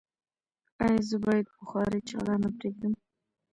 [0.85, 2.93] ایا زه باید بخاری چالانه پریږدم؟